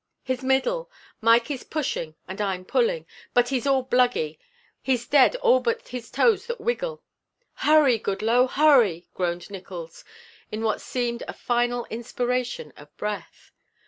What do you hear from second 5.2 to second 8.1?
all but his toes that wiggle." "Hurry,